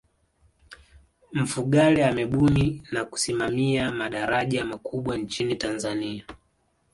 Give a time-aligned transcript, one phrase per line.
[1.33, 6.25] mfugale amebuni na kusimamia madaraja makubwa nchini tanzania